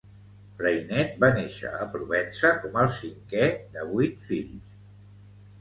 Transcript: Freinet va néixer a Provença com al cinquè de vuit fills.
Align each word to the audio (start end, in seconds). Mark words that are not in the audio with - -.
Freinet 0.59 1.11
va 1.23 1.27
néixer 1.35 1.73
a 1.83 1.85
Provença 1.97 2.51
com 2.63 2.79
al 2.85 2.89
cinquè 2.97 3.51
de 3.77 3.85
vuit 3.93 4.29
fills. 4.31 4.73